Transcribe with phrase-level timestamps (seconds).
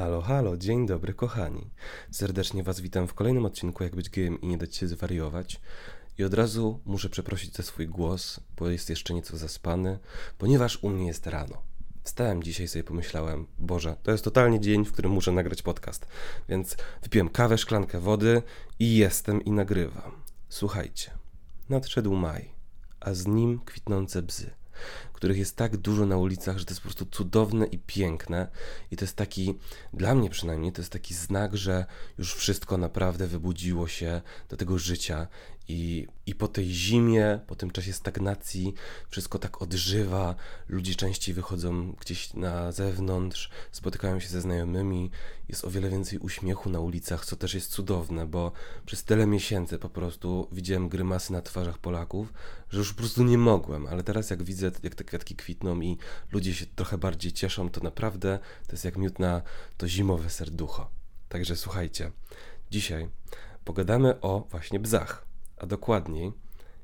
[0.00, 1.70] Halo, halo, dzień dobry kochani.
[2.10, 5.60] Serdecznie Was witam w kolejnym odcinku Jak być gejem i nie dać się zwariować.
[6.18, 9.98] I od razu muszę przeprosić za swój głos, bo jest jeszcze nieco zaspany,
[10.38, 11.62] ponieważ u mnie jest rano.
[12.02, 16.06] Wstałem dzisiaj sobie pomyślałem, Boże, to jest totalnie dzień, w którym muszę nagrać podcast.
[16.48, 18.42] Więc wypiłem kawę, szklankę wody
[18.78, 20.12] i jestem i nagrywam.
[20.48, 21.10] Słuchajcie,
[21.68, 22.50] nadszedł maj,
[23.00, 24.59] a z nim kwitnące bzy
[25.12, 28.48] których jest tak dużo na ulicach, że to jest po prostu cudowne i piękne.
[28.90, 29.54] I to jest taki,
[29.92, 31.86] dla mnie przynajmniej, to jest taki znak, że
[32.18, 35.26] już wszystko naprawdę wybudziło się do tego życia.
[35.70, 38.74] I, I po tej zimie, po tym czasie stagnacji,
[39.08, 40.34] wszystko tak odżywa.
[40.68, 45.10] Ludzie częściej wychodzą gdzieś na zewnątrz, spotykają się ze znajomymi,
[45.48, 48.52] jest o wiele więcej uśmiechu na ulicach, co też jest cudowne, bo
[48.86, 52.32] przez tyle miesięcy po prostu widziałem grymasy na twarzach Polaków,
[52.70, 53.86] że już po prostu nie mogłem.
[53.86, 55.98] Ale teraz, jak widzę, jak te kwiatki kwitną i
[56.32, 59.42] ludzie się trochę bardziej cieszą, to naprawdę to jest jak miód na
[59.76, 60.90] to zimowe serducho.
[61.28, 62.12] Także słuchajcie,
[62.70, 63.08] dzisiaj
[63.64, 65.29] pogadamy o właśnie bzach,
[65.60, 66.32] a dokładniej,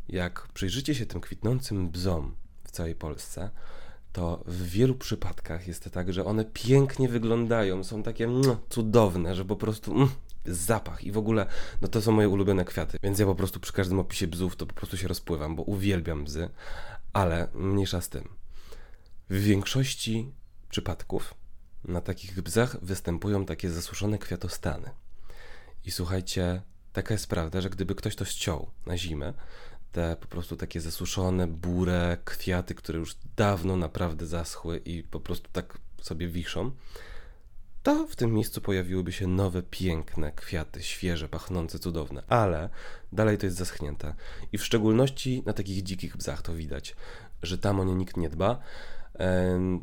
[0.09, 3.51] jak przyjrzycie się tym kwitnącym bzom w całej Polsce,
[4.13, 9.35] to w wielu przypadkach jest to tak, że one pięknie wyglądają, są takie mm, cudowne,
[9.35, 10.09] że po prostu mm,
[10.45, 11.47] zapach i w ogóle,
[11.81, 14.67] no to są moje ulubione kwiaty, więc ja po prostu przy każdym opisie bzów to
[14.67, 16.49] po prostu się rozpływam, bo uwielbiam bzy,
[17.13, 18.29] ale mniejsza z tym.
[19.31, 20.33] W większości
[20.69, 21.35] przypadków
[21.85, 24.91] na takich bzach występują takie zasuszone kwiatostany.
[25.85, 26.63] I słuchajcie,
[26.97, 29.33] taka jest prawda, że gdyby ktoś to ściął na zimę,
[29.93, 35.49] te po prostu takie zasuszone, bure kwiaty, które już dawno naprawdę zaschły i po prostu
[35.53, 36.71] tak sobie wiszą,
[37.83, 42.69] to w tym miejscu pojawiłyby się nowe, piękne kwiaty, świeże, pachnące, cudowne, ale
[43.13, 44.15] dalej to jest zaschnięte.
[44.53, 46.97] I w szczególności na takich dzikich bzach to widać,
[47.43, 48.59] że tam o nie nikt nie dba.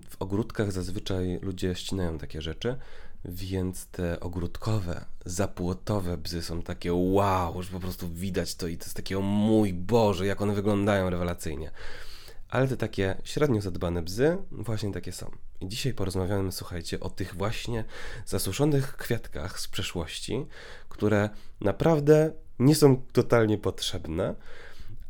[0.10, 2.78] W ogródkach zazwyczaj ludzie ścinają takie rzeczy,
[3.26, 8.84] więc te ogródkowe, zapłotowe bzy są takie wow, że po prostu widać to i to
[8.84, 11.72] jest takie o mój Boże, jak one wyglądają rewelacyjnie.
[12.50, 15.32] Ale te takie średnio zadbane bzy właśnie takie są.
[15.62, 17.86] I dzisiaj porozmawiamy, słuchajcie, o tych właśnie
[18.26, 20.46] zasuszonych kwiatkach z przeszłości,
[20.90, 21.30] które
[21.62, 24.36] naprawdę nie są totalnie potrzebne,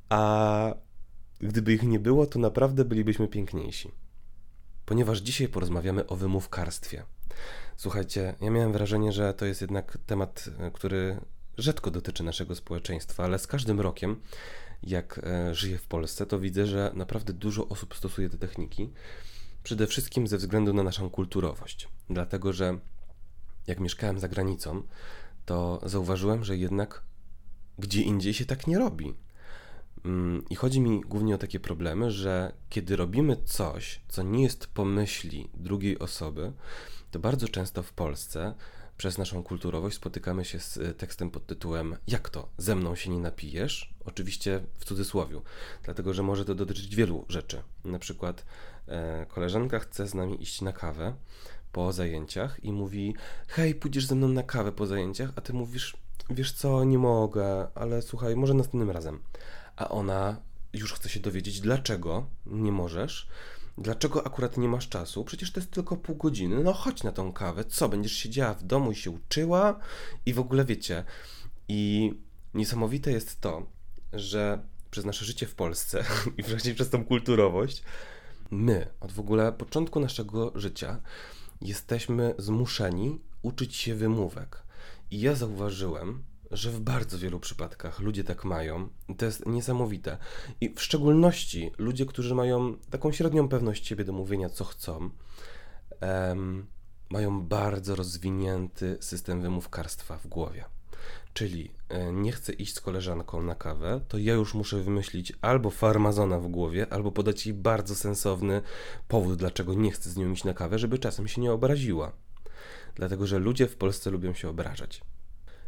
[0.10, 0.74] a
[1.40, 3.92] gdyby ich nie było, to naprawdę bylibyśmy piękniejsi.
[4.86, 7.04] Ponieważ dzisiaj porozmawiamy o wymówkarstwie.
[7.78, 11.20] Słuchajcie, ja miałem wrażenie, że to jest jednak temat, który
[11.58, 14.22] rzadko dotyczy naszego społeczeństwa, ale z każdym rokiem,
[14.84, 18.90] jak e, żyję w Polsce, to widzę, że naprawdę dużo osób stosuje te techniki.
[19.64, 21.88] Przede wszystkim ze względu na naszą kulturowość.
[22.10, 22.78] Dlatego, że
[23.68, 24.84] jak mieszkałem za granicą,
[25.46, 27.02] to zauważyłem, że jednak
[27.80, 29.14] gdzie indziej się tak nie robi.
[30.06, 34.68] Mm, I chodzi mi głównie o takie problemy, że kiedy robimy coś, co nie jest
[34.68, 36.54] pomyśli drugiej osoby,
[37.13, 38.53] to bardzo często w Polsce
[38.97, 42.50] przez naszą kulturowość spotykamy się z tekstem pod tytułem Jak to?
[42.57, 43.94] Ze mną się nie napijesz?
[44.06, 45.41] Oczywiście w cudzysłowiu,
[45.84, 47.62] dlatego że może to dotyczyć wielu rzeczy.
[47.85, 48.46] Na przykład
[48.88, 51.13] e, koleżanka chce z nami iść na kawę
[51.72, 53.16] po zajęciach i mówi:
[53.47, 55.97] Hej, pójdziesz ze mną na kawę po zajęciach, a ty mówisz:
[56.30, 59.19] Wiesz co, nie mogę, ale słuchaj, może następnym razem.
[59.75, 60.41] A ona
[60.74, 63.28] już chce się dowiedzieć, dlaczego nie możesz
[63.78, 65.24] Dlaczego akurat nie masz czasu?
[65.24, 66.64] Przecież to jest tylko pół godziny.
[66.64, 67.66] No chodź na tą kawę.
[67.66, 69.80] Co, będziesz siedziała w domu i się uczyła?
[70.26, 71.04] I w ogóle wiecie.
[71.68, 72.14] I
[72.54, 73.68] niesamowite jest to,
[74.14, 76.06] że przez nasze życie w Polsce
[76.38, 77.84] i wreszcie przez tą kulturowość,
[78.52, 81.02] my od w ogóle początku naszego życia
[81.62, 84.64] jesteśmy zmuszeni uczyć się wymówek.
[85.12, 88.90] I ja zauważyłem, że w bardzo wielu przypadkach ludzie tak mają.
[89.18, 90.18] To jest niesamowite.
[90.62, 95.09] I w szczególności ludzie, którzy mają taką średnią pewność siebie do mówienia, co chcą,
[96.02, 96.66] um,
[97.09, 100.66] mają bardzo rozwinięty system wymówkarstwa w głowie.
[101.34, 105.69] Czyli e, nie chcę iść z koleżanką na kawę, to ja już muszę wymyślić albo
[105.69, 108.62] farmazona w głowie, albo podać jej bardzo sensowny
[109.08, 112.12] powód, dlaczego nie chcę z nią iść na kawę, żeby czasem się nie obraziła.
[112.96, 115.01] Dlatego, że ludzie w Polsce lubią się obrażać.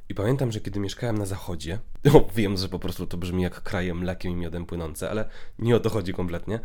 [0.10, 3.64] I pamiętam, że kiedy mieszkałem na zachodzie, no, wiem, że po prostu to brzmi jak
[3.64, 5.30] krajem mlekiem i miodem płynące, ale
[5.60, 6.60] nie o to chodzi kompletnie.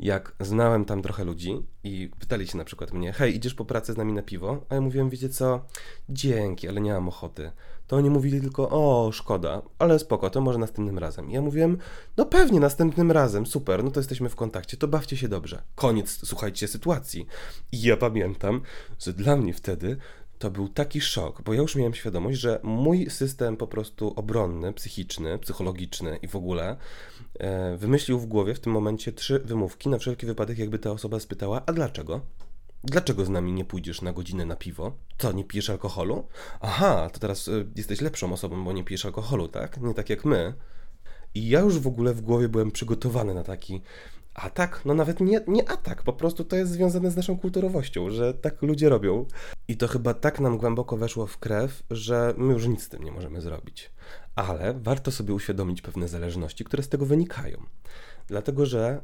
[0.00, 3.92] Jak znałem tam trochę ludzi i pytali się na przykład mnie, hej, idziesz po pracy
[3.92, 4.64] z nami na piwo?
[4.68, 5.64] A ja mówiłem, wiecie co,
[6.08, 7.50] dzięki, ale nie mam ochoty.
[7.86, 11.30] To oni mówili tylko, o, szkoda, ale spoko, to może następnym razem.
[11.30, 11.78] I ja mówiłem,
[12.16, 15.62] no pewnie, następnym razem, super, no to jesteśmy w kontakcie, to bawcie się dobrze.
[15.74, 17.26] Koniec, słuchajcie, sytuacji.
[17.72, 18.60] I ja pamiętam,
[18.98, 19.96] że dla mnie wtedy
[20.42, 24.72] to był taki szok, bo ja już miałem świadomość, że mój system po prostu obronny,
[24.72, 26.76] psychiczny, psychologiczny i w ogóle
[27.38, 31.20] e, wymyślił w głowie w tym momencie trzy wymówki na wszelki wypadek, jakby ta osoba
[31.20, 32.20] spytała, a dlaczego?
[32.84, 34.92] Dlaczego z nami nie pójdziesz na godzinę na piwo?
[35.18, 36.26] Co, nie pijesz alkoholu?
[36.60, 39.80] Aha, to teraz y, jesteś lepszą osobą, bo nie pijesz alkoholu, tak?
[39.80, 40.54] Nie tak jak my.
[41.34, 43.82] I ja już w ogóle w głowie byłem przygotowany na taki
[44.34, 44.82] atak.
[44.84, 48.62] No nawet nie, nie atak, po prostu to jest związane z naszą kulturowością, że tak
[48.62, 49.26] ludzie robią.
[49.68, 53.02] I to chyba tak nam głęboko weszło w krew, że my już nic z tym
[53.02, 53.90] nie możemy zrobić.
[54.34, 57.62] Ale warto sobie uświadomić pewne zależności, które z tego wynikają.
[58.26, 59.02] Dlatego, że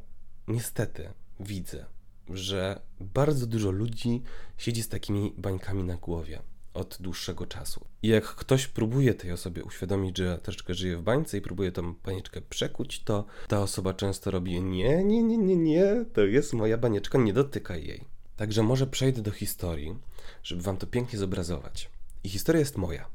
[0.49, 1.87] niestety widzę,
[2.31, 4.23] że bardzo dużo ludzi
[4.57, 6.43] siedzi z takimi bańkami na głowie
[6.75, 7.85] od dłuższego czasu.
[8.03, 11.95] I jak ktoś próbuje tej osobie uświadomić, że troszeczkę żyje w bańce i próbuje tą
[11.95, 16.79] banieczkę przekuć, to ta osoba często robi nie, nie, nie, nie, nie, to jest moja
[16.79, 18.05] banieczka, nie dotykaj jej.
[18.37, 19.97] Także może przejdę do historii,
[20.43, 21.91] żeby wam to pięknie zobrazować.
[22.25, 23.07] I historia jest moja.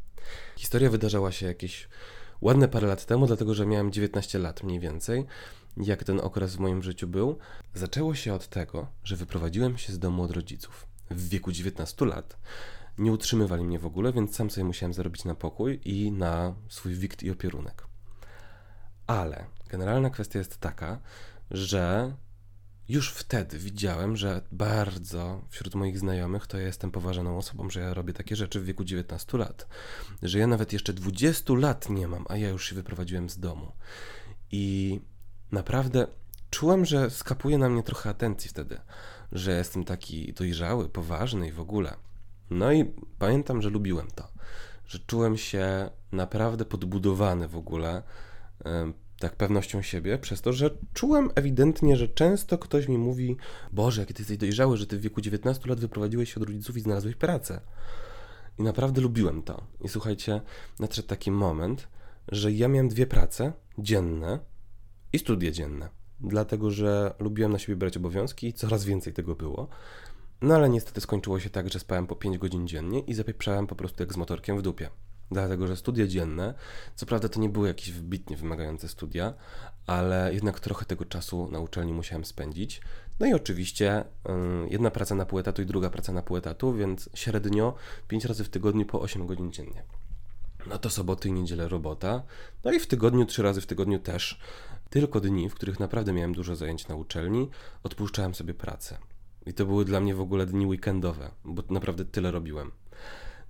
[0.57, 1.87] Historia wydarzała się jakieś
[2.41, 5.25] ładne parę lat temu, dlatego że miałem 19 lat mniej więcej
[5.77, 7.37] jak ten okres w moim życiu był,
[7.73, 12.37] zaczęło się od tego, że wyprowadziłem się z domu od rodziców w wieku 19 lat.
[12.97, 16.95] Nie utrzymywali mnie w ogóle, więc sam sobie musiałem zarobić na pokój i na swój
[16.95, 17.87] wikt i opierunek.
[19.07, 20.99] Ale generalna kwestia jest taka,
[21.51, 22.13] że
[22.89, 27.93] już wtedy widziałem, że bardzo wśród moich znajomych to ja jestem poważaną osobą, że ja
[27.93, 29.67] robię takie rzeczy w wieku 19 lat.
[30.21, 33.71] Że ja nawet jeszcze 20 lat nie mam, a ja już się wyprowadziłem z domu.
[34.51, 34.99] I
[35.51, 36.07] naprawdę
[36.49, 38.79] czułem, że skapuje na mnie trochę atencji wtedy,
[39.31, 41.95] że jestem taki dojrzały, poważny i w ogóle.
[42.53, 42.85] No i
[43.19, 44.27] pamiętam, że lubiłem to,
[44.87, 48.03] że czułem się naprawdę podbudowany w ogóle,
[49.19, 53.37] tak pewnością siebie, przez to, że czułem ewidentnie, że często ktoś mi mówi:
[53.71, 56.77] Boże, jaki ty jesteś dojrzały, że ty w wieku 19 lat wyprowadziłeś się od rodziców
[56.77, 57.61] i znalazłeś pracę.
[58.59, 59.63] I naprawdę lubiłem to.
[59.81, 60.41] I słuchajcie,
[60.79, 61.87] nadszedł taki moment,
[62.27, 64.39] że ja miałem dwie prace dzienne
[65.13, 65.89] i studia dzienne,
[66.19, 69.67] dlatego że lubiłem na siebie brać obowiązki i coraz więcej tego było.
[70.43, 73.75] No ale niestety skończyło się tak, że spałem po 5 godzin dziennie i zapieprzałem po
[73.75, 74.89] prostu jak z motorkiem w dupie.
[75.31, 76.53] Dlatego, że studia dzienne,
[76.95, 79.33] co prawda to nie były jakieś wybitnie wymagające studia,
[79.87, 82.81] ale jednak trochę tego czasu na uczelni musiałem spędzić.
[83.19, 84.33] No i oczywiście yy,
[84.69, 87.75] jedna praca na pół etatu i druga praca na pół etatu, więc średnio
[88.07, 89.83] 5 razy w tygodniu po 8 godzin dziennie.
[90.67, 92.23] No to soboty i niedzielę robota.
[92.63, 94.39] No i w tygodniu, trzy razy w tygodniu też
[94.89, 97.49] tylko dni, w których naprawdę miałem dużo zajęć na uczelni,
[97.83, 98.97] odpuszczałem sobie pracę.
[99.45, 102.71] I to były dla mnie w ogóle dni weekendowe, bo naprawdę tyle robiłem.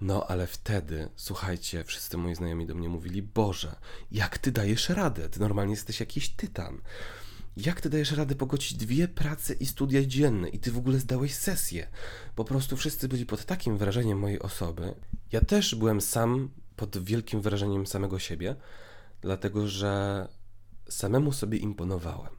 [0.01, 3.75] No ale wtedy, słuchajcie, wszyscy moi znajomi do mnie mówili: Boże,
[4.11, 5.29] jak ty dajesz radę?
[5.29, 6.81] Ty normalnie jesteś jakiś tytan.
[7.57, 11.35] Jak ty dajesz radę pogodzić dwie prace i studia dzienne i ty w ogóle zdałeś
[11.35, 11.87] sesję?
[12.35, 14.93] Po prostu wszyscy byli pod takim wrażeniem mojej osoby.
[15.31, 18.55] Ja też byłem sam pod wielkim wrażeniem samego siebie,
[19.21, 20.27] dlatego że
[20.89, 22.33] samemu sobie imponowałem.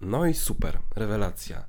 [0.00, 1.66] No i super, rewelacja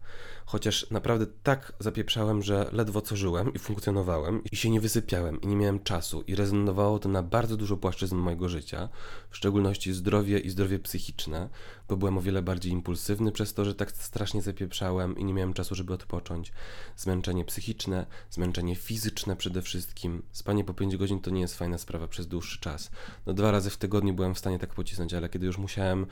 [0.50, 5.48] chociaż naprawdę tak zapieprzałem, że ledwo co żyłem i funkcjonowałem i się nie wysypiałem i
[5.48, 8.90] nie miałem czasu i rezonowało to na bardzo dużo płaszczyzn mojego życia,
[9.30, 11.50] w szczególności zdrowie i zdrowie psychiczne,
[11.90, 15.54] bo byłem o wiele bardziej impulsywny przez to, że tak strasznie zapieprzałem i nie miałem
[15.54, 16.51] czasu, żeby odpocząć.
[16.98, 20.24] Zmęczenie psychiczne, zmęczenie fizyczne przede wszystkim.
[20.31, 22.92] Spanie po 5 godzin to nie jest fajna sprawa przez dłuższy czas.
[23.25, 26.06] No dwa razy w tygodniu byłem w stanie tak pocisnąć, ale kiedy już musiałem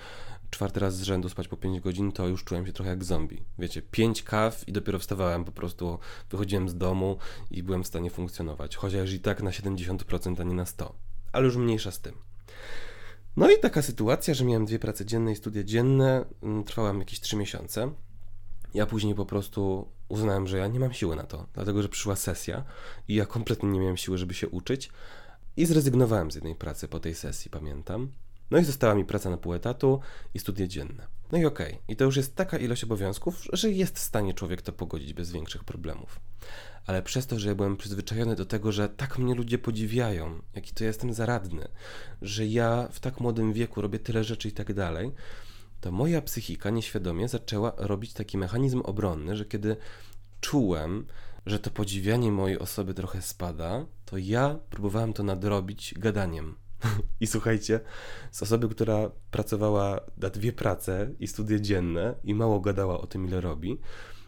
[0.49, 3.43] czwarty raz z rzędu spać po 5 godzin, to już czułem się trochę jak zombie.
[3.59, 7.17] Wiecie, 5 kaw i dopiero wstawałem, po prostu wychodziłem z domu
[7.51, 8.75] i byłem w stanie funkcjonować.
[8.75, 10.91] Chociaż i tak na 70%, a nie na 100%.
[11.31, 12.15] Ale już mniejsza z tym.
[13.37, 17.19] No i taka sytuacja, że miałem dwie prace dzienne i studia dzienne, mm, trwałam jakieś
[17.19, 17.91] 3 miesiące.
[18.73, 22.15] Ja później po prostu uznałem, że ja nie mam siły na to, dlatego że przyszła
[22.15, 22.63] sesja
[23.07, 24.89] i ja kompletnie nie miałem siły, żeby się uczyć.
[25.57, 28.11] I zrezygnowałem z jednej pracy po tej sesji, pamiętam.
[28.51, 29.99] No i została mi praca na pół etatu
[30.33, 31.07] i studia dzienne.
[31.31, 31.79] No i okej, okay.
[31.87, 35.31] i to już jest taka ilość obowiązków, że jest w stanie człowiek to pogodzić bez
[35.31, 36.19] większych problemów.
[36.85, 40.73] Ale przez to, że ja byłem przyzwyczajony do tego, że tak mnie ludzie podziwiają, jaki
[40.73, 41.67] to jestem zaradny,
[42.21, 45.11] że ja w tak młodym wieku robię tyle rzeczy i tak dalej,
[45.81, 49.77] to moja psychika nieświadomie zaczęła robić taki mechanizm obronny, że kiedy
[50.41, 51.05] czułem,
[51.45, 56.55] że to podziwianie mojej osoby trochę spada, to ja próbowałem to nadrobić gadaniem
[57.21, 57.79] i słuchajcie,
[58.31, 63.27] z osoby, która pracowała na dwie prace i studia dzienne i mało gadała o tym,
[63.27, 63.79] ile robi,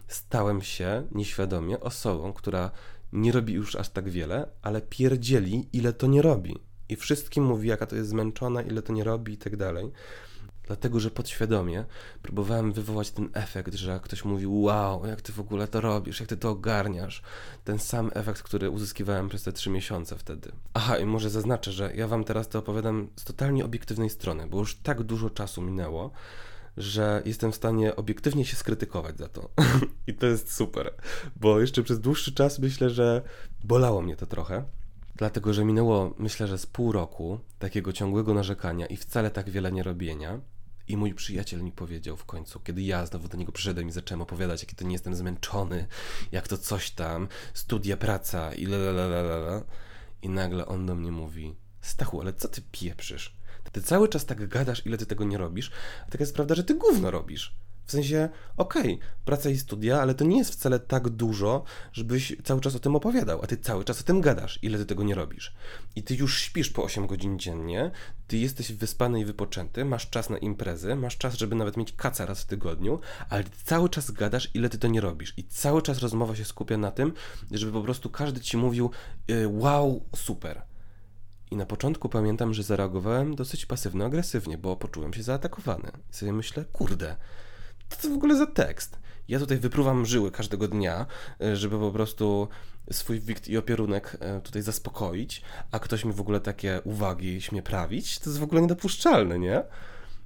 [0.07, 2.71] stałem się nieświadomie osobą, która
[3.13, 6.59] nie robi już aż tak wiele, ale pierdzieli, ile to nie robi.
[6.89, 9.91] I wszystkim mówi, jaka to jest zmęczona, ile to nie robi i tak dalej.
[10.69, 11.85] Dlatego, że podświadomie
[12.21, 16.29] próbowałem wywołać ten efekt, że ktoś mówił, wow, jak ty w ogóle to robisz, jak
[16.29, 17.21] ty to ogarniasz.
[17.63, 20.51] Ten sam efekt, który uzyskiwałem przez te trzy miesiące wtedy.
[20.73, 24.59] Aha, i może zaznaczę, że ja wam teraz to opowiadam z totalnie obiektywnej strony, bo
[24.59, 26.11] już tak dużo czasu minęło,
[26.77, 29.49] że jestem w stanie obiektywnie się skrytykować za to.
[30.07, 30.93] I to jest super,
[31.35, 33.21] bo jeszcze przez dłuższy czas myślę, że
[33.63, 34.63] bolało mnie to trochę.
[35.15, 39.71] Dlatego, że minęło, myślę, że z pół roku takiego ciągłego narzekania i wcale tak wiele
[39.71, 40.39] nie robienia.
[40.89, 44.21] I mój przyjaciel mi powiedział w końcu, kiedy ja znowu do niego przyszedłem i zacząłem
[44.21, 45.87] opowiadać, jaki to nie jestem zmęczony,
[46.31, 49.63] jak to coś tam, studia, praca i la.
[50.21, 53.39] I nagle on do mnie mówi: Stachu, ale co ty pieprzysz?
[53.71, 55.71] Ty cały czas tak gadasz, ile ty tego nie robisz,
[56.07, 57.55] a taka jest prawda, że ty gówno robisz.
[57.89, 62.35] W sensie, okej, okay, praca i studia, ale to nie jest wcale tak dużo, żebyś
[62.43, 65.03] cały czas o tym opowiadał, a ty cały czas o tym gadasz, ile ty tego
[65.03, 65.53] nie robisz.
[65.95, 67.91] I ty już śpisz po 8 godzin dziennie,
[68.27, 72.25] ty jesteś wyspany i wypoczęty, masz czas na imprezy, masz czas, żeby nawet mieć kaca
[72.25, 75.33] raz w tygodniu, ale ty cały czas gadasz, ile ty to nie robisz.
[75.37, 77.13] I cały czas rozmowa się skupia na tym,
[77.51, 78.91] żeby po prostu każdy ci mówił,
[79.29, 80.61] y, wow, super.
[81.51, 85.91] I na początku pamiętam, że zareagowałem dosyć pasywno-agresywnie, bo poczułem się zaatakowany.
[86.11, 87.15] I sobie myślę, kurde,
[87.89, 88.99] co to w ogóle za tekst?
[89.27, 91.05] Ja tutaj wypruwam żyły każdego dnia,
[91.41, 92.47] e, żeby po prostu
[92.91, 95.41] swój wikt i opierunek e, tutaj zaspokoić,
[95.71, 99.63] a ktoś mi w ogóle takie uwagi śmie prawić, to jest w ogóle niedopuszczalne, nie?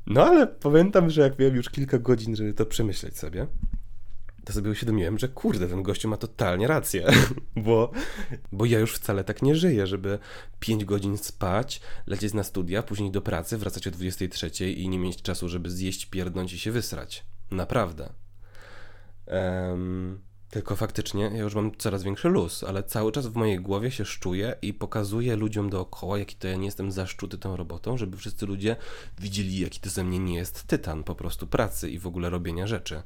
[0.06, 3.48] No ale pamiętam, że jak miałem już kilka godzin, żeby to przemyśleć sobie,
[4.46, 7.08] to sobie uświadomiłem, że kurde, ten gościu ma totalnie rację,
[7.66, 7.92] bo,
[8.52, 10.20] bo ja już wcale tak nie żyję, żeby
[10.60, 15.22] 5 godzin spać, lecieć na studia, później do pracy, wracać o 23 i nie mieć
[15.22, 17.33] czasu, żeby zjeść, pierdnąć i się wysrać.
[17.52, 18.10] Naprawdę.
[19.28, 23.92] Um, tylko faktycznie ja już mam coraz większy luz, ale cały czas w mojej głowie
[23.92, 28.18] się szczuję i pokazuję ludziom dookoła, jaki to ja nie jestem zaszczuty tą robotą, żeby
[28.18, 28.76] wszyscy ludzie
[29.20, 32.68] widzieli, jaki to ze mnie nie jest tytan po prostu pracy i w ogóle robienia
[32.68, 33.04] rzeczy.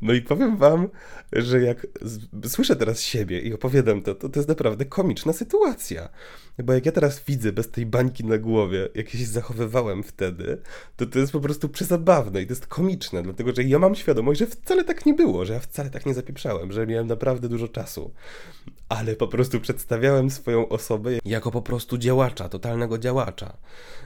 [0.00, 0.88] No i powiem wam,
[1.32, 1.86] że jak
[2.46, 6.08] słyszę teraz siebie i opowiadam to, to to jest naprawdę komiczna sytuacja.
[6.58, 10.60] Bo jak ja teraz widzę bez tej bańki na głowie, jak się zachowywałem wtedy,
[10.96, 14.40] to to jest po prostu przezabawne i to jest komiczne, dlatego że ja mam świadomość,
[14.40, 17.68] że wcale tak nie było, że ja wcale tak nie zapieprzałem, że miałem naprawdę dużo
[17.68, 18.10] czasu.
[18.88, 23.56] Ale po prostu przedstawiałem swoją osobę jako po prostu działacza, totalnego działacza,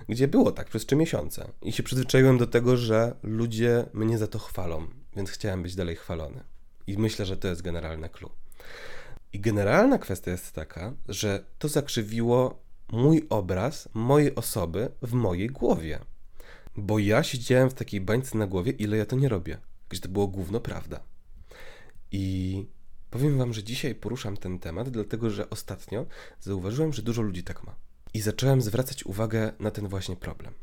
[0.09, 1.49] gdzie było tak przez trzy miesiące.
[1.63, 5.97] I się przyzwyczaiłem do tego, że ludzie mnie za to chwalą więc chciałem być dalej
[5.97, 6.45] chwalony.
[6.87, 8.31] I myślę, że to jest generalne clue.
[9.33, 15.99] I generalna kwestia jest taka, że to zakrzywiło mój obraz mojej osoby w mojej głowie.
[16.77, 19.59] Bo ja siedziałem w takiej bańce na głowie, ile ja to nie robię.
[19.89, 21.01] Gdzie to było główno prawda.
[22.13, 22.67] I
[23.11, 26.07] powiem wam, że dzisiaj poruszam ten temat, dlatego że ostatnio
[26.41, 27.75] zauważyłem, że dużo ludzi tak ma.
[28.15, 30.55] I zacząłem zwracać uwagę na ten właśnie problem.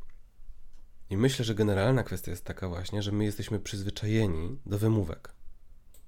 [1.09, 5.33] I myślę, że generalna kwestia jest taka właśnie, że my jesteśmy przyzwyczajeni do wymówek.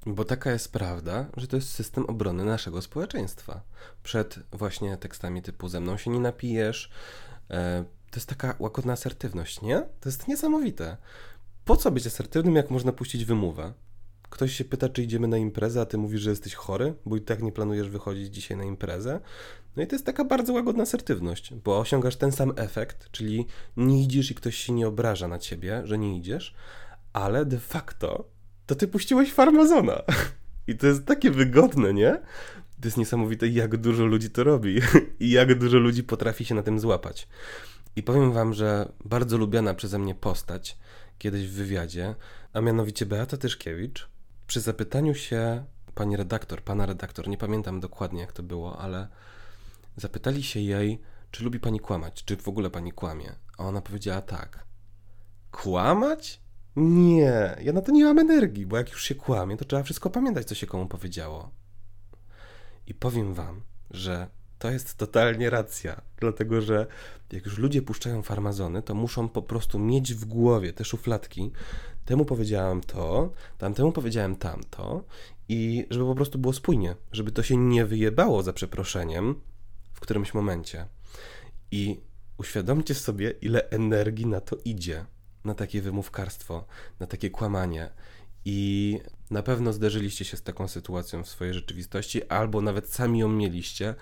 [0.05, 3.62] Bo taka jest prawda, że to jest system obrony naszego społeczeństwa.
[4.03, 6.91] Przed właśnie tekstami typu ze mną się nie napijesz.
[7.50, 9.79] E, to jest taka łagodna asertywność, nie?
[10.00, 10.98] To jest niesamowite.
[11.65, 13.74] Po co być asertywnym, jak można puścić wymówę?
[14.29, 17.22] Ktoś się pyta, czy idziemy na imprezę, a ty mówisz, że jesteś chory, bo i
[17.22, 19.20] tak nie planujesz wychodzić dzisiaj na imprezę.
[19.75, 23.48] No i to jest taka bardzo łagodna asertywność, bo osiągasz ten sam efekt, czyli
[23.78, 26.56] nie idziesz i ktoś się nie obraża na ciebie, że nie idziesz,
[27.13, 28.30] ale de facto
[28.66, 30.01] to ty puściłeś farmazona.
[30.68, 32.12] I to jest takie wygodne, nie?
[32.82, 34.80] To jest niesamowite, jak dużo ludzi to robi
[35.20, 37.28] i jak dużo ludzi potrafi się na tym złapać.
[37.96, 40.78] I powiem wam, że bardzo lubiana przeze mnie postać
[41.18, 42.16] kiedyś w wywiadzie,
[42.54, 44.10] a mianowicie Beata Tyszkiewicz,
[44.48, 45.63] przy zapytaniu się
[45.96, 49.08] pani redaktor, pana redaktor, nie pamiętam dokładnie jak to było, ale
[49.98, 53.36] zapytali się jej, czy lubi pani kłamać, czy w ogóle pani kłamie.
[53.57, 54.65] A ona powiedziała tak.
[55.51, 56.41] Kłamać?
[56.75, 60.10] Nie, ja na to nie mam energii, bo jak już się kłamie, to trzeba wszystko
[60.10, 61.51] pamiętać, co się komu powiedziało.
[62.88, 64.27] I powiem wam, że
[64.60, 66.88] to jest totalnie racja, dlatego że
[67.31, 71.51] jak już ludzie puszczają farmazony, to muszą po prostu mieć w głowie te szufladki.
[72.05, 75.03] Temu powiedziałem to, tamtemu powiedziałem tamto
[75.50, 79.36] i żeby po prostu było spójnie, żeby to się nie wyjebało za przeproszeniem
[80.01, 80.88] którymś momencie.
[81.72, 82.01] I
[82.38, 85.05] uświadomcie sobie, ile energii na to idzie,
[85.43, 86.65] na takie wymówkarstwo,
[87.00, 87.89] na takie kłamanie.
[88.46, 89.00] I
[89.31, 93.96] na pewno zderzyliście się z taką sytuacją w swojej rzeczywistości, albo nawet sami ją mieliście,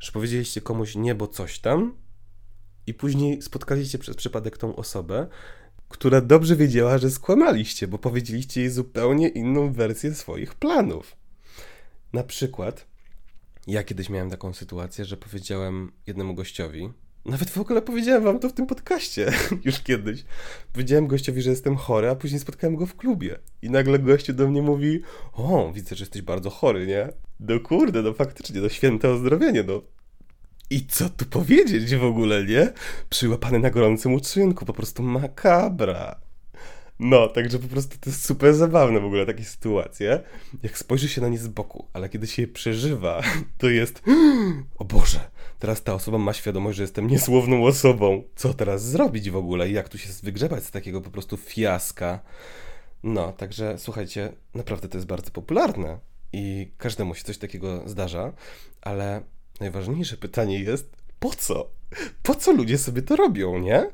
[0.00, 1.96] że powiedzieliście komuś niebo coś tam
[2.86, 5.26] i później spotkaliście przez przypadek tą osobę,
[5.88, 11.16] która dobrze wiedziała, że skłamaliście, bo powiedzieliście jej zupełnie inną wersję swoich planów.
[12.12, 12.86] Na przykład,
[13.66, 16.90] ja kiedyś miałem taką sytuację, że powiedziałem jednemu gościowi,
[17.24, 19.32] nawet w ogóle powiedziałem wam to w tym podcaście
[19.64, 20.24] już kiedyś.
[20.72, 23.38] Powiedziałem gościowi, że jestem chory, a później spotkałem go w klubie.
[23.62, 25.02] I nagle gościu do mnie mówi:
[25.32, 27.08] O, widzę, że jesteś bardzo chory, nie?
[27.40, 29.82] No kurde, no faktycznie, no święte ozdrowienie, no.
[30.70, 32.72] I co tu powiedzieć w ogóle, nie?
[33.10, 36.20] Przyłapany na gorącym uczynku, po prostu makabra.
[37.04, 40.20] No, także po prostu to jest super zabawne w ogóle takie sytuacje,
[40.62, 43.22] jak spojrzy się na nie z boku, ale kiedy się je przeżywa,
[43.58, 44.02] to jest
[44.78, 45.20] o Boże,
[45.58, 48.22] teraz ta osoba ma świadomość, że jestem niesłowną osobą.
[48.36, 52.20] Co teraz zrobić w ogóle i jak tu się wygrzebać z takiego po prostu fiaska?
[53.02, 55.98] No, także słuchajcie, naprawdę to jest bardzo popularne
[56.32, 58.32] i każdemu się coś takiego zdarza,
[58.82, 59.22] ale
[59.60, 61.70] najważniejsze pytanie jest, po co?
[62.22, 63.90] Po co ludzie sobie to robią, nie?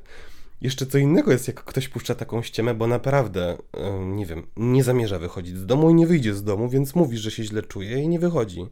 [0.61, 3.57] Jeszcze co innego jest, jak ktoś puszcza taką ściemę, bo naprawdę,
[4.01, 7.31] nie wiem, nie zamierza wychodzić z domu i nie wyjdzie z domu, więc mówi, że
[7.31, 8.67] się źle czuje i nie wychodzi.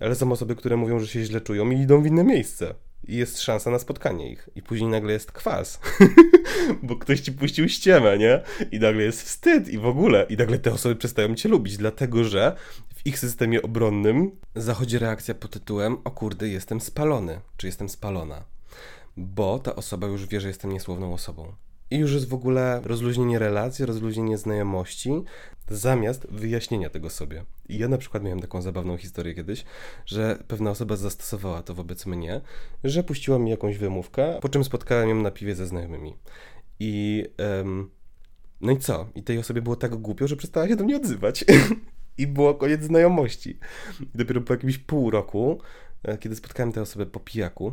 [0.00, 2.74] Ale są osoby, które mówią, że się źle czują i idą w inne miejsce.
[3.08, 4.48] I jest szansa na spotkanie ich.
[4.54, 5.80] I później nagle jest kwas,
[6.82, 8.42] bo ktoś ci puścił ściemę, nie?
[8.72, 10.26] I nagle jest wstyd i w ogóle.
[10.28, 12.56] I nagle te osoby przestają cię lubić, dlatego że
[12.94, 18.55] w ich systemie obronnym zachodzi reakcja pod tytułem: O kurde, jestem spalony, czy jestem spalona
[19.16, 21.52] bo ta osoba już wie, że jestem niesłowną osobą.
[21.90, 25.22] I już jest w ogóle rozluźnienie relacji, rozluźnienie znajomości,
[25.68, 27.44] zamiast wyjaśnienia tego sobie.
[27.68, 29.64] I ja na przykład miałem taką zabawną historię kiedyś,
[30.06, 32.40] że pewna osoba zastosowała to wobec mnie,
[32.84, 36.14] że puściła mi jakąś wymówkę, po czym spotkałem ją na piwie ze znajomymi.
[36.80, 37.24] I
[37.58, 37.90] um,
[38.60, 39.08] no i co?
[39.14, 41.44] I tej osobie było tak głupio, że przestała się do mnie odzywać.
[42.18, 43.58] I było koniec znajomości.
[44.00, 45.60] I dopiero po jakimś pół roku,
[46.02, 47.72] e, kiedy spotkałem tę osobę po pijaku,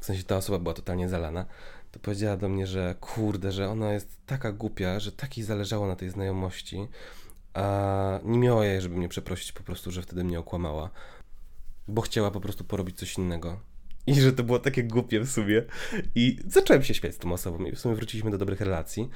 [0.00, 1.46] w sensie ta osoba była totalnie zalana,
[1.90, 5.86] to powiedziała do mnie, że kurde, że ona jest taka głupia, że tak jej zależało
[5.86, 6.88] na tej znajomości,
[7.54, 10.90] a nie miała jej, żeby mnie przeprosić po prostu, że wtedy mnie okłamała,
[11.88, 13.60] bo chciała po prostu porobić coś innego.
[14.06, 15.62] I że to było takie głupie w sumie.
[16.14, 19.08] I zacząłem się śmiać z tą osobą i w sumie wróciliśmy do dobrych relacji,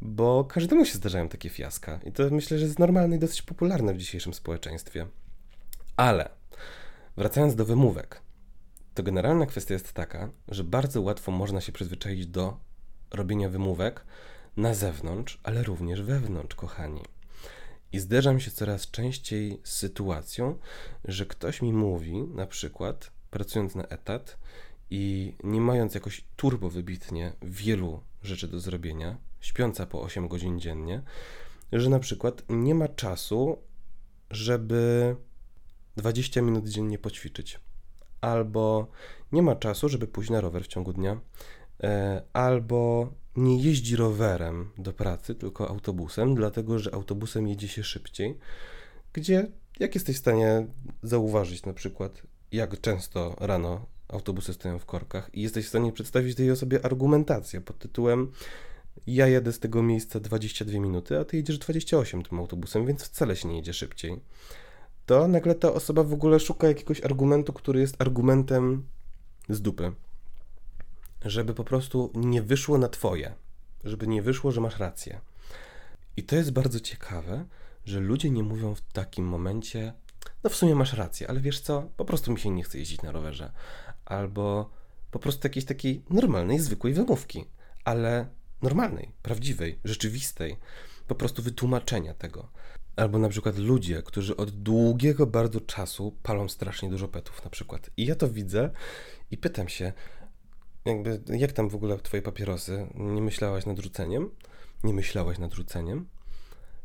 [0.00, 2.00] bo każdemu się zdarzają takie fiaska.
[2.06, 5.06] I to myślę, że jest normalne i dosyć popularne w dzisiejszym społeczeństwie.
[5.96, 6.28] Ale
[7.16, 8.20] wracając do wymówek
[8.94, 12.60] to generalna kwestia jest taka, że bardzo łatwo można się przyzwyczaić do
[13.10, 14.04] robienia wymówek
[14.56, 17.02] na zewnątrz, ale również wewnątrz, kochani.
[17.92, 20.58] I zderzam się coraz częściej z sytuacją,
[21.04, 24.38] że ktoś mi mówi, na przykład pracując na etat
[24.90, 31.02] i nie mając jakoś turbo wybitnie wielu rzeczy do zrobienia, śpiąca po 8 godzin dziennie,
[31.72, 33.58] że na przykład nie ma czasu,
[34.30, 35.16] żeby
[35.96, 37.60] 20 minut dziennie poćwiczyć
[38.20, 38.86] albo
[39.32, 41.20] nie ma czasu, żeby pójść na rower w ciągu dnia,
[41.82, 48.38] e, albo nie jeździ rowerem do pracy, tylko autobusem, dlatego że autobusem jedzie się szybciej,
[49.12, 49.46] gdzie
[49.80, 50.66] jak jesteś w stanie
[51.02, 56.36] zauważyć na przykład, jak często rano autobusy stoją w korkach i jesteś w stanie przedstawić
[56.36, 58.32] tej osobie argumentację pod tytułem
[59.06, 63.36] ja jedę z tego miejsca 22 minuty, a ty jedziesz 28 tym autobusem, więc wcale
[63.36, 64.20] się nie jedzie szybciej
[65.10, 68.86] to nagle ta osoba w ogóle szuka jakiegoś argumentu, który jest argumentem
[69.48, 69.92] z dupy.
[71.24, 73.34] Żeby po prostu nie wyszło na twoje.
[73.84, 75.20] Żeby nie wyszło, że masz rację.
[76.16, 77.44] I to jest bardzo ciekawe,
[77.84, 79.92] że ludzie nie mówią w takim momencie,
[80.44, 83.02] no w sumie masz rację, ale wiesz co, po prostu mi się nie chce jeździć
[83.02, 83.52] na rowerze.
[84.04, 84.70] Albo
[85.10, 87.44] po prostu jakiejś takiej normalnej, zwykłej wymówki,
[87.84, 88.26] ale
[88.62, 90.56] normalnej, prawdziwej, rzeczywistej,
[91.06, 92.48] po prostu wytłumaczenia tego.
[92.96, 97.90] Albo na przykład ludzie, którzy od długiego bardzo czasu palą strasznie dużo petów na przykład.
[97.96, 98.70] I ja to widzę
[99.30, 99.92] i pytam się,
[100.84, 102.86] jakby, jak tam w ogóle twoje papierosy?
[102.94, 104.30] Nie myślałaś nad rzuceniem?
[104.84, 106.08] Nie myślałaś nad rzuceniem?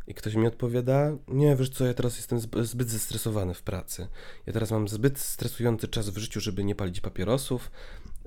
[0.08, 4.08] I ktoś mi odpowiada, nie, wiesz co, ja teraz jestem zbyt zestresowany w pracy.
[4.46, 7.72] Ja teraz mam zbyt stresujący czas w życiu, żeby nie palić papierosów.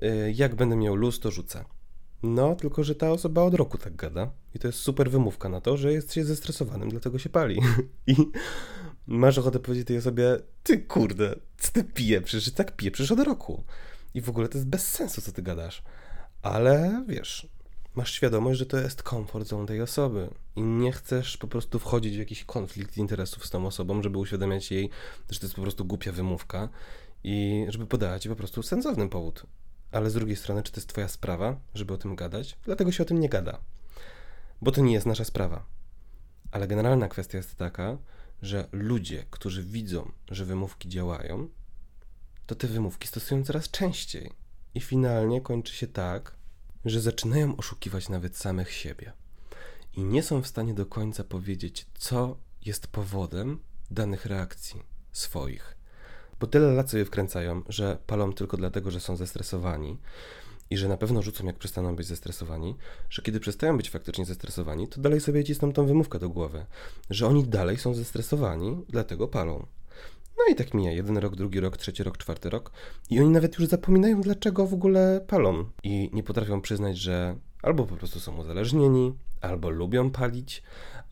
[0.03, 1.65] Y, jak będę miał luz, to rzucę.
[2.23, 4.31] No, tylko że ta osoba od roku tak gada.
[4.55, 7.61] I to jest super wymówka na to, że jest się zestresowanym, dlatego się pali.
[8.07, 8.17] I
[9.07, 12.21] masz ochotę powiedzieć tej osobie, ty kurde, co ty pije?
[12.21, 13.65] Przecież tak pije, przecież od roku.
[14.15, 15.83] I w ogóle to jest bez sensu, co ty gadasz.
[16.43, 17.49] Ale wiesz,
[17.95, 22.17] masz świadomość, że to jest komfort zone tej osoby i nie chcesz po prostu wchodzić
[22.17, 24.91] w jakiś konflikt interesów z tą osobą, żeby uświadamiać jej,
[25.31, 26.69] że to jest po prostu głupia wymówka
[27.25, 29.47] i żeby podała ci po prostu sensowny powód
[29.93, 32.59] ale z drugiej strony, czy to jest Twoja sprawa, żeby o tym gadać?
[32.65, 33.59] Dlatego się o tym nie gada,
[34.63, 35.67] bo to nie jest nasza sprawa.
[36.51, 37.99] Ale generalna kwestia jest taka,
[38.43, 41.49] że ludzie, którzy widzą, że wymówki działają,
[42.47, 44.33] to te wymówki stosują coraz częściej.
[44.75, 46.37] I finalnie kończy się tak,
[46.85, 49.13] że zaczynają oszukiwać nawet samych siebie.
[49.97, 55.78] I nie są w stanie do końca powiedzieć, co jest powodem danych reakcji swoich
[56.41, 59.99] bo tyle lat sobie wkręcają, że palą tylko dlatego, że są zestresowani
[60.71, 62.77] i że na pewno rzucą, jak przestaną być zestresowani,
[63.11, 66.67] że kiedy przestają być faktycznie zestresowani, to dalej sobie cisną tą wymówkę do głowy,
[67.11, 69.67] że oni dalej są zestresowani, dlatego palą.
[70.39, 72.73] No i tak mija jeden rok, drugi rok, trzeci rok, czwarty rok
[73.11, 77.87] i oni nawet już zapominają, dlaczego w ogóle palą i nie potrafią przyznać, że Albo
[77.87, 80.63] po prostu są uzależnieni, albo lubią palić,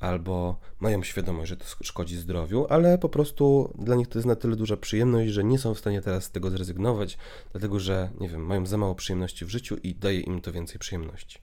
[0.01, 4.37] albo mają świadomość, że to szkodzi zdrowiu, ale po prostu dla nich to jest na
[4.37, 7.19] tyle duża przyjemność, że nie są w stanie teraz z tego zrezygnować,
[7.53, 10.79] dlatego że, nie wiem, mają za mało przyjemności w życiu i daje im to więcej
[10.79, 11.39] przyjemności.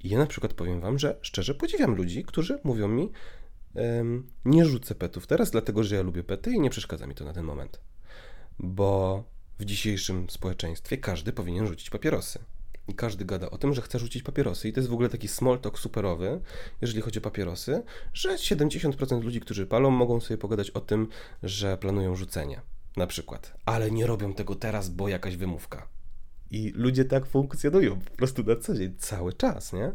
[0.00, 3.12] I ja na przykład powiem Wam, że szczerze podziwiam ludzi, którzy mówią mi,
[4.44, 7.32] nie rzucę petów teraz, dlatego że ja lubię pety i nie przeszkadza mi to na
[7.32, 7.80] ten moment.
[8.58, 9.24] Bo
[9.58, 12.38] w dzisiejszym społeczeństwie każdy powinien rzucić papierosy.
[12.90, 14.68] I każdy gada o tym, że chce rzucić papierosy.
[14.68, 16.40] I to jest w ogóle taki small talk superowy,
[16.80, 17.82] jeżeli chodzi o papierosy,
[18.14, 21.08] że 70% ludzi, którzy palą, mogą sobie pogadać o tym,
[21.42, 22.60] że planują rzucenie.
[22.96, 23.54] Na przykład.
[23.64, 25.88] Ale nie robią tego teraz, bo jakaś wymówka.
[26.50, 29.92] I ludzie tak funkcjonują po prostu na co dzień, cały czas, nie?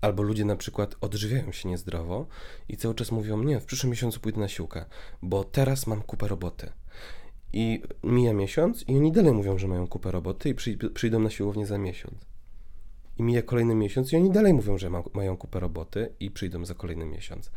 [0.00, 2.26] Albo ludzie na przykład odżywiają się niezdrowo
[2.68, 4.84] i cały czas mówią: Nie, w przyszłym miesiącu pójdę na siłkę,
[5.22, 6.72] bo teraz mam kupę roboty.
[7.52, 10.54] I mija miesiąc i oni dalej mówią, że mają kupę roboty i
[10.94, 12.14] przyjdą na siłownię za miesiąc.
[13.18, 16.64] I mija kolejny miesiąc i oni dalej mówią, że ma, mają kupę roboty i przyjdą
[16.64, 17.50] za kolejny miesiąc.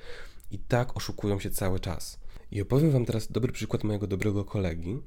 [0.52, 2.20] I tak oszukują się cały czas.
[2.52, 5.02] I opowiem wam teraz dobry przykład mojego dobrego kolegi,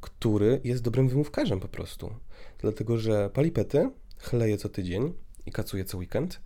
[0.00, 2.14] który jest dobrym wymówkarzem po prostu.
[2.58, 5.12] Dlatego, że palipety chleje co tydzień
[5.46, 6.40] i kacuje co weekend.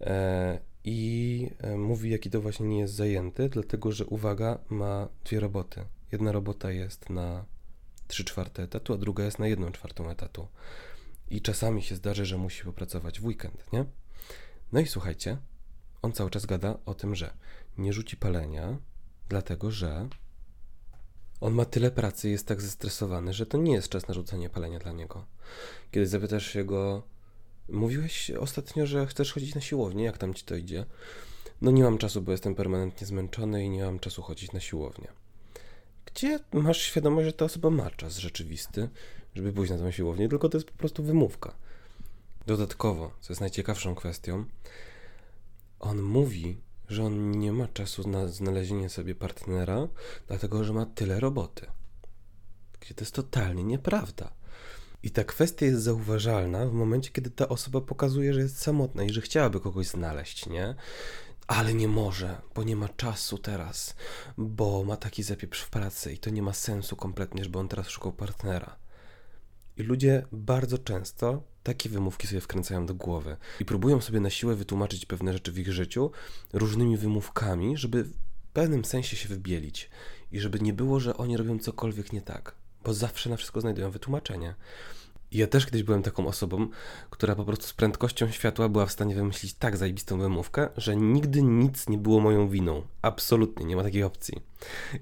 [0.00, 5.40] E, I e, mówi, jaki to właśnie nie jest zajęty, dlatego że uwaga, ma dwie
[5.40, 5.80] roboty.
[6.12, 7.44] Jedna robota jest na
[8.06, 10.48] 3 czwarte etatu, a druga jest na 1 czwartą etatu.
[11.30, 13.84] I czasami się zdarzy, że musi popracować w weekend, nie?
[14.72, 15.38] No i słuchajcie,
[16.02, 17.34] on cały czas gada o tym, że
[17.78, 18.78] nie rzuci palenia,
[19.28, 20.08] dlatego że
[21.40, 24.50] on ma tyle pracy i jest tak zestresowany, że to nie jest czas na rzucenie
[24.50, 25.24] palenia dla niego.
[25.90, 27.02] Kiedy zapytasz się go,
[27.68, 30.86] mówiłeś ostatnio, że chcesz chodzić na siłownię, jak tam ci to idzie?
[31.60, 35.08] No nie mam czasu, bo jestem permanentnie zmęczony i nie mam czasu chodzić na siłownię
[36.14, 38.88] gdzie masz świadomość, że ta osoba ma czas rzeczywisty,
[39.34, 41.54] żeby pójść na tą siłownię, tylko to jest po prostu wymówka.
[42.46, 44.44] Dodatkowo, co jest najciekawszą kwestią,
[45.80, 49.88] on mówi, że on nie ma czasu na znalezienie sobie partnera,
[50.28, 51.66] dlatego że ma tyle roboty.
[52.80, 54.32] Gdzie to jest totalnie nieprawda.
[55.02, 59.10] I ta kwestia jest zauważalna w momencie, kiedy ta osoba pokazuje, że jest samotna i
[59.10, 60.74] że chciałaby kogoś znaleźć, nie?
[61.50, 63.94] Ale nie może, bo nie ma czasu teraz,
[64.38, 67.88] bo ma taki zapieprz w pracy i to nie ma sensu kompletnie, żeby on teraz
[67.88, 68.76] szukał partnera.
[69.76, 74.54] I ludzie bardzo często takie wymówki sobie wkręcają do głowy i próbują sobie na siłę
[74.54, 76.10] wytłumaczyć pewne rzeczy w ich życiu
[76.52, 78.12] różnymi wymówkami, żeby w
[78.52, 79.90] pewnym sensie się wybielić
[80.32, 83.90] i żeby nie było, że oni robią cokolwiek nie tak, bo zawsze na wszystko znajdują
[83.90, 84.54] wytłumaczenie.
[85.32, 86.68] Ja też kiedyś byłem taką osobą,
[87.10, 91.42] która po prostu z prędkością światła była w stanie wymyślić tak zajebistą wymówkę, że nigdy
[91.42, 92.82] nic nie było moją winą.
[93.02, 94.40] Absolutnie, nie ma takiej opcji.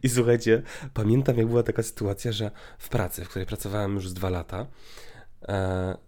[0.03, 0.63] I słuchajcie,
[0.95, 4.67] pamiętam jak była taka sytuacja, że w pracy, w której pracowałem już z dwa lata,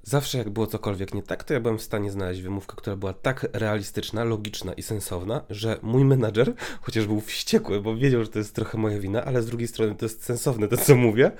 [0.02, 3.12] zawsze jak było cokolwiek nie tak, to ja byłem w stanie znaleźć wymówkę, która była
[3.12, 8.38] tak realistyczna, logiczna i sensowna, że mój menadżer, chociaż był wściekły, bo wiedział, że to
[8.38, 11.32] jest trochę moja wina, ale z drugiej strony to jest sensowne to, co mówię,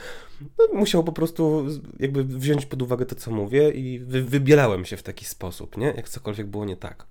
[0.59, 1.66] no, musiał po prostu
[1.98, 5.87] jakby wziąć pod uwagę to, co mówię i wy, wybielałem się w taki sposób, nie?
[5.87, 7.07] Jak cokolwiek było nie tak.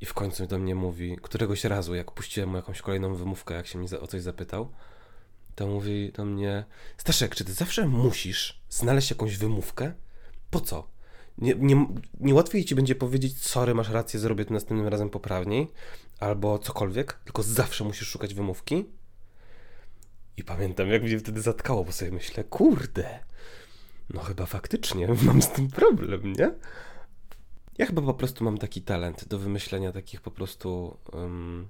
[0.00, 3.66] I w końcu do mnie mówi, któregoś razu, jak puściłem mu jakąś kolejną wymówkę, jak
[3.66, 4.68] się mnie o coś zapytał,
[5.54, 6.64] to mówi do mnie:
[6.96, 9.92] Staszek, czy ty zawsze musisz znaleźć jakąś wymówkę?
[10.50, 10.88] Po co?
[11.38, 11.86] Nie, nie,
[12.20, 15.68] nie łatwiej ci będzie powiedzieć, sorry, masz rację, zrobię to następnym razem poprawniej,
[16.20, 18.84] albo cokolwiek, tylko zawsze musisz szukać wymówki.
[20.36, 23.18] I pamiętam, jak mnie wtedy zatkało, bo sobie myślę, kurde,
[24.10, 26.52] no chyba faktycznie mam z tym problem, nie?
[27.78, 31.68] Ja chyba po prostu mam taki talent do wymyślenia takich po prostu um,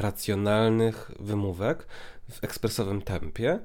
[0.00, 1.86] racjonalnych wymówek
[2.30, 3.60] w ekspresowym tempie,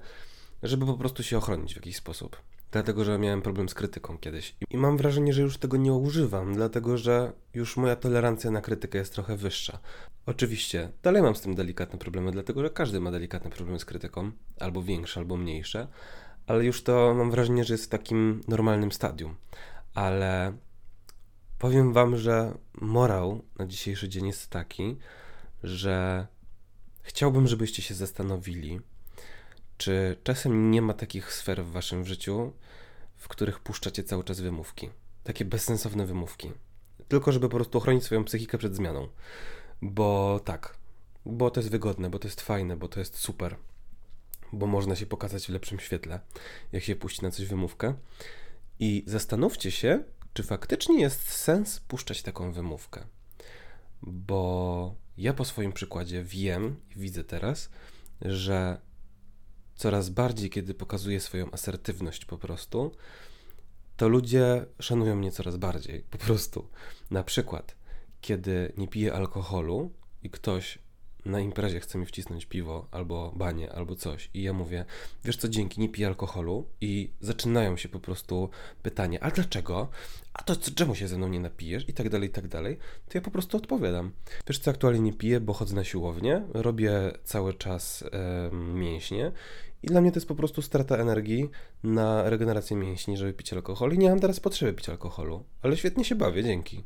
[0.64, 2.42] żeby po prostu się ochronić w jakiś sposób.
[2.72, 4.56] Dlatego, że miałem problem z krytyką kiedyś.
[4.70, 8.98] I mam wrażenie, że już tego nie używam, dlatego że już moja tolerancja na krytykę
[8.98, 9.80] jest trochę wyższa.
[10.26, 14.32] Oczywiście, dalej mam z tym delikatne problemy, dlatego że każdy ma delikatne problemy z krytyką,
[14.60, 15.88] albo większe, albo mniejsze,
[16.48, 19.36] ale już to mam wrażenie, że jest w takim normalnym stadium.
[19.94, 20.54] Ale
[21.60, 24.98] powiem Wam, że morał na dzisiejszy dzień jest taki,
[25.64, 26.28] że
[27.02, 28.80] chciałbym, żebyście się zastanowili,
[29.78, 32.54] czy czasem nie ma takich sfer w waszym życiu,
[33.16, 34.90] w których puszczacie cały czas wymówki.
[35.24, 36.52] Takie bezsensowne wymówki.
[37.08, 39.08] Tylko, żeby po prostu ochronić swoją psychikę przed zmianą.
[39.82, 40.78] Bo tak,
[41.26, 43.56] bo to jest wygodne, bo to jest fajne, bo to jest super.
[44.54, 46.20] Bo można się pokazać w lepszym świetle,
[46.72, 47.94] jak się puści na coś wymówkę.
[48.80, 53.06] I zastanówcie się, czy faktycznie jest sens puszczać taką wymówkę.
[54.02, 57.70] Bo ja po swoim przykładzie wiem widzę teraz,
[58.22, 58.82] że
[59.76, 62.92] coraz bardziej, kiedy pokazuję swoją asertywność po prostu,
[63.98, 66.02] to ludzie szanują mnie coraz bardziej.
[66.10, 66.70] Po prostu.
[67.12, 67.76] Na przykład,
[68.22, 69.92] kiedy nie piję alkoholu
[70.24, 70.80] i ktoś
[71.26, 74.86] na imprezie chce mi wcisnąć piwo albo banie albo coś i ja mówię,
[75.24, 78.50] wiesz co, dzięki, nie piję alkoholu i zaczynają się po prostu
[78.84, 79.90] pytanie, a dlaczego?
[80.34, 81.90] A to czemu się ze mną nie napijesz?
[81.90, 82.78] I tak dalej, i tak dalej.
[83.10, 84.12] To ja po prostu odpowiadam.
[84.48, 89.32] Wiesz co, aktualnie nie piję, bo chodzę na siłownię, robię cały czas e, mięśnie
[89.84, 91.50] i dla mnie to jest po prostu strata energii
[91.84, 93.94] na regenerację mięśni, żeby pić alkohol.
[93.94, 96.84] I nie mam teraz potrzeby pić alkoholu, ale świetnie się bawię, dzięki.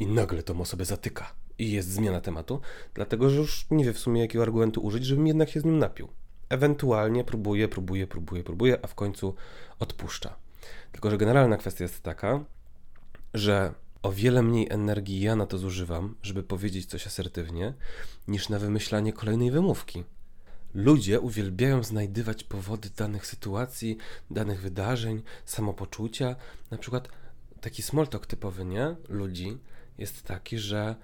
[0.00, 1.34] I nagle mu sobie zatyka.
[1.60, 2.60] I jest zmiana tematu,
[2.94, 5.78] dlatego że już nie wie w sumie jakiego argumentu użyć, żebym jednak się z nim
[5.78, 6.08] napił.
[6.48, 9.34] Ewentualnie próbuje, próbuje, próbuje, próbuje, a w końcu
[9.78, 10.36] odpuszcza.
[10.92, 12.44] Tylko, że generalna kwestia jest taka,
[13.34, 17.74] że o wiele mniej energii ja na to zużywam, żeby powiedzieć coś asertywnie,
[18.28, 20.04] niż na wymyślanie kolejnej wymówki.
[20.74, 23.96] Ludzie uwielbiają znajdywać powody danych sytuacji,
[24.30, 26.36] danych wydarzeń, samopoczucia.
[26.70, 27.08] Na przykład
[27.60, 28.96] taki small talk typowy, nie?
[29.08, 29.58] Ludzi
[29.98, 30.96] jest taki, że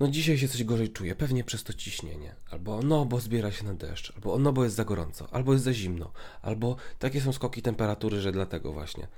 [0.00, 3.64] no dzisiaj się coś gorzej czuję, pewnie przez to ciśnienie, albo no bo zbiera się
[3.64, 7.32] na deszcz, albo no bo jest za gorąco, albo jest za zimno, albo takie są
[7.32, 9.08] skoki temperatury, że dlatego właśnie.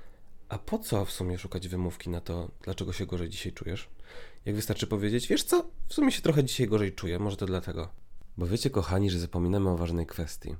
[0.49, 3.89] A po co w sumie szukać wymówki na to, dlaczego się gorzej dzisiaj czujesz?
[4.45, 7.89] Jak wystarczy powiedzieć, wiesz co, w sumie się trochę dzisiaj gorzej czuję, może to dlatego.
[8.37, 10.55] Bo wiecie, kochani, że zapominamy o ważnej kwestii.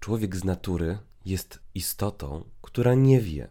[0.00, 3.48] Człowiek z natury jest istotą, która nie wie.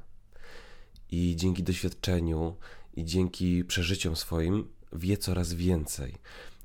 [1.12, 2.55] I dzięki doświadczeniu
[2.93, 6.15] i dzięki przeżyciom swoim wie coraz więcej.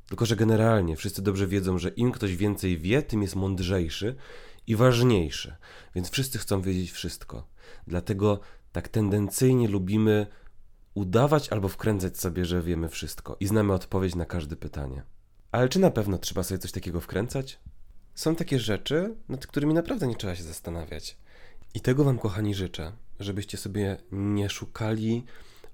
[0.09, 4.17] Tylko, że generalnie wszyscy dobrze wiedzą, że im ktoś więcej wie, tym jest mądrzejszy
[4.67, 5.57] i ważniejszy.
[5.95, 7.49] Więc wszyscy chcą wiedzieć wszystko.
[7.87, 8.41] Dlatego
[8.73, 10.27] tak tendencyjnie lubimy
[10.95, 15.03] udawać albo wkręcać sobie, że wiemy wszystko i znamy odpowiedź na każde pytanie.
[15.53, 17.61] Ale czy na pewno trzeba sobie coś takiego wkręcać?
[18.15, 21.17] Są takie rzeczy, nad którymi naprawdę nie trzeba się zastanawiać.
[21.75, 25.25] I tego Wam, kochani, życzę, żebyście sobie nie szukali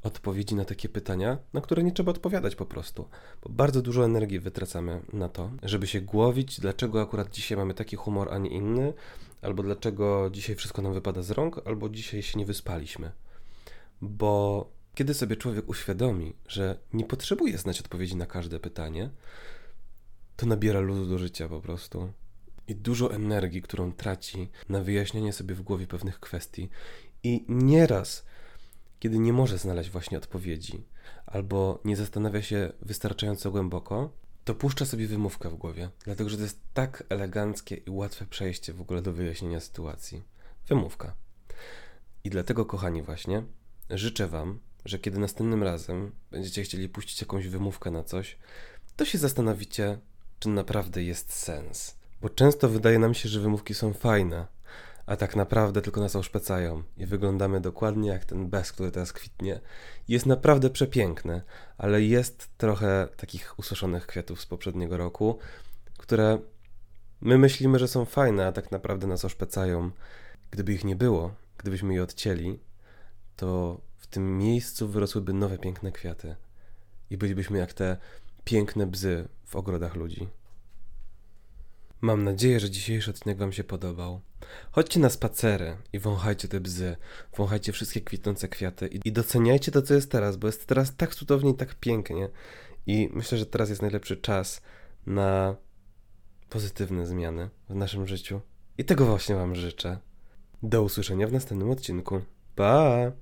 [0.02, 3.08] odpowiedzi na takie pytania, na które nie trzeba odpowiadać po prostu,
[3.42, 7.96] bo bardzo dużo energii wytracamy na to, żeby się głowić, dlaczego akurat dzisiaj mamy taki
[7.96, 8.92] humor, a nie inny,
[9.42, 13.12] albo dlaczego dzisiaj wszystko nam wypada z rąk, albo dzisiaj się nie wyspaliśmy.
[14.00, 19.10] Bo kiedy sobie człowiek uświadomi, że nie potrzebuje znać odpowiedzi na każde pytanie,
[20.36, 22.12] to nabiera luzu do życia po prostu.
[22.68, 26.68] I dużo energii, którą traci na wyjaśnianie sobie w głowie pewnych kwestii.
[27.22, 28.24] I nieraz
[29.00, 30.84] kiedy nie może znaleźć właśnie odpowiedzi,
[31.26, 34.12] albo nie zastanawia się wystarczająco głęboko,
[34.44, 38.72] to puszcza sobie wymówkę w głowie, dlatego że to jest tak eleganckie i łatwe przejście
[38.72, 40.22] w ogóle do wyjaśnienia sytuacji.
[40.68, 41.14] Wymówka.
[42.24, 43.42] I dlatego, kochani, właśnie
[43.90, 48.38] życzę Wam, że kiedy następnym razem będziecie chcieli puścić jakąś wymówkę na coś,
[48.96, 49.98] to się zastanowicie,
[50.38, 51.96] czy naprawdę jest sens.
[52.20, 54.46] Bo często wydaje nam się, że wymówki są fajne,
[55.06, 59.60] a tak naprawdę tylko nas oszpecają i wyglądamy dokładnie jak ten bez, który teraz kwitnie.
[60.08, 61.42] Jest naprawdę przepiękny,
[61.78, 65.38] ale jest trochę takich ususzonych kwiatów z poprzedniego roku,
[65.98, 66.38] które
[67.20, 69.90] my myślimy, że są fajne, a tak naprawdę nas oszpecają.
[70.50, 72.60] Gdyby ich nie było, gdybyśmy je odcięli,
[73.36, 76.36] to w tym miejscu wyrosłyby nowe piękne kwiaty
[77.10, 77.96] i bylibyśmy jak te
[78.44, 80.28] piękne bzy w ogrodach ludzi.
[82.00, 84.20] Mam nadzieję, że dzisiejszy odcinek Wam się podobał.
[84.70, 86.96] Chodźcie na spacery i wąchajcie te bzy,
[87.36, 91.14] wąchajcie wszystkie kwitnące kwiaty i, i doceniajcie to, co jest teraz, bo jest teraz tak
[91.14, 92.28] cudownie i tak pięknie.
[92.86, 94.62] I myślę, że teraz jest najlepszy czas
[95.06, 95.56] na
[96.48, 98.40] pozytywne zmiany w naszym życiu.
[98.78, 99.98] I tego właśnie Wam życzę.
[100.62, 102.20] Do usłyszenia w następnym odcinku.
[102.54, 103.12] Pa!